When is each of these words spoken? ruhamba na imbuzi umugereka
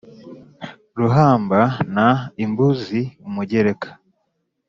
ruhamba 0.99 1.59
na 1.95 2.07
imbuzi 2.43 3.01
umugereka 3.27 3.87